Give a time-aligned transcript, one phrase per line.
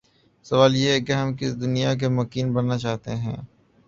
[0.45, 3.37] سوال یہ ہے کہ ہم کس دنیا کے مکین بننا چاہتے ہیں؟